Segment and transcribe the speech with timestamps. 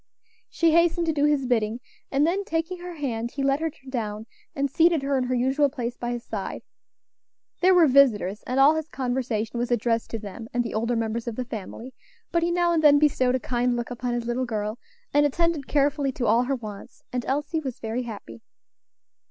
[0.49, 4.25] She hastened to do his bidding, and then taking her hand he led her down
[4.55, 6.63] and seated her in her usual place by his side.
[7.59, 11.27] There were visitors, and all his conversation was addressed to them and the older members
[11.27, 11.93] of the family,
[12.31, 14.79] but he now and then bestowed a kind look upon his little girl,
[15.13, 18.41] and attended carefully to all her wants; and Elsie was very happy.